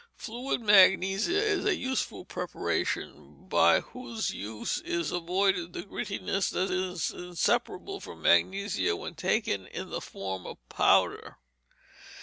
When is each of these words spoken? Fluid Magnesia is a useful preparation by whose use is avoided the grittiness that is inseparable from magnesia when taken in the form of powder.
Fluid 0.15 0.61
Magnesia 0.61 1.39
is 1.43 1.63
a 1.63 1.75
useful 1.75 2.25
preparation 2.25 3.45
by 3.47 3.81
whose 3.81 4.31
use 4.31 4.79
is 4.79 5.11
avoided 5.11 5.73
the 5.73 5.83
grittiness 5.83 6.49
that 6.49 6.71
is 6.71 7.11
inseparable 7.11 7.99
from 7.99 8.23
magnesia 8.23 8.95
when 8.95 9.13
taken 9.13 9.67
in 9.67 9.91
the 9.91 10.01
form 10.01 10.47
of 10.47 10.57
powder. 10.69 11.37